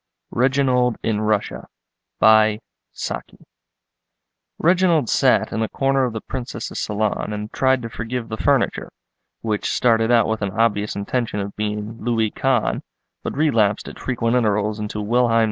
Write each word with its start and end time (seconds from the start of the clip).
REGINALD 0.31 0.97
IN 1.03 1.21
RUSSIA 1.21 1.67
Reginald 4.59 5.09
sat 5.11 5.53
in 5.53 5.61
a 5.61 5.69
corner 5.69 6.05
of 6.05 6.13
the 6.13 6.21
Princess's 6.21 6.79
salon 6.79 7.31
and 7.31 7.53
tried 7.53 7.83
to 7.83 7.89
forgive 7.91 8.27
the 8.27 8.35
furniture, 8.35 8.91
which 9.41 9.71
started 9.71 10.09
out 10.09 10.25
with 10.27 10.41
an 10.41 10.59
obvious 10.59 10.95
intention 10.95 11.39
of 11.39 11.55
being 11.55 12.01
Louis 12.03 12.31
Quinze, 12.31 12.81
but 13.21 13.37
relapsed 13.37 13.87
at 13.87 13.99
frequent 13.99 14.35
intervals 14.35 14.79
into 14.79 14.99
Wilhelm 15.01 15.35
II. 15.35 15.39